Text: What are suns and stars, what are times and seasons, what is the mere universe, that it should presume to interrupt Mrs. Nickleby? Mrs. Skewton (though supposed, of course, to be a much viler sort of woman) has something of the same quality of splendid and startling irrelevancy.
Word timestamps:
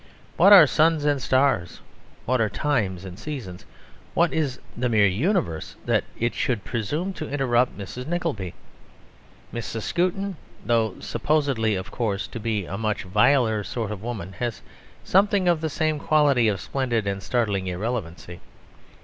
What 0.35 0.51
are 0.51 0.65
suns 0.65 1.05
and 1.05 1.21
stars, 1.21 1.79
what 2.25 2.41
are 2.41 2.49
times 2.49 3.05
and 3.05 3.19
seasons, 3.19 3.65
what 4.15 4.33
is 4.33 4.59
the 4.75 4.89
mere 4.89 5.05
universe, 5.05 5.75
that 5.85 6.03
it 6.17 6.33
should 6.33 6.63
presume 6.63 7.13
to 7.13 7.29
interrupt 7.29 7.77
Mrs. 7.77 8.07
Nickleby? 8.07 8.55
Mrs. 9.53 9.83
Skewton 9.83 10.37
(though 10.65 10.99
supposed, 11.01 11.49
of 11.59 11.91
course, 11.91 12.25
to 12.29 12.39
be 12.39 12.65
a 12.65 12.79
much 12.79 13.03
viler 13.03 13.63
sort 13.63 13.91
of 13.91 14.01
woman) 14.01 14.33
has 14.39 14.63
something 15.03 15.47
of 15.47 15.61
the 15.61 15.69
same 15.69 15.99
quality 15.99 16.47
of 16.47 16.59
splendid 16.59 17.05
and 17.05 17.21
startling 17.21 17.67
irrelevancy. 17.67 18.39